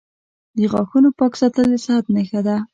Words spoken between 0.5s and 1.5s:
•د غاښونو پاک